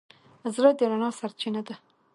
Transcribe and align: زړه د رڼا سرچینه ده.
زړه 0.55 0.69
د 0.77 0.81
رڼا 0.91 1.09
سرچینه 1.19 1.61
ده. 1.67 1.75